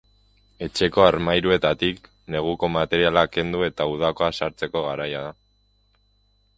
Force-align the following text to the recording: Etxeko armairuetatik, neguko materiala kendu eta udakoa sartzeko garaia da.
Etxeko 0.67 1.03
armairuetatik, 1.07 2.09
neguko 2.37 2.71
materiala 2.79 3.25
kendu 3.37 3.65
eta 3.69 3.89
udakoa 3.95 4.35
sartzeko 4.41 4.87
garaia 4.91 5.25
da. 5.29 5.33